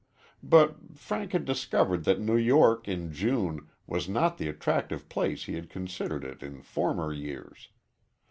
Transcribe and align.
But 0.41 0.77
Frank 0.97 1.31
had 1.33 1.45
discovered 1.45 2.05
that 2.05 2.19
New 2.19 2.35
York 2.35 2.87
in 2.87 3.13
June 3.13 3.69
was 3.85 4.09
not 4.09 4.39
the 4.39 4.49
attractive 4.49 5.07
place 5.09 5.43
he 5.43 5.53
had 5.53 5.69
considered 5.69 6.23
it 6.23 6.41
in 6.41 6.63
former 6.63 7.13
years. 7.13 7.69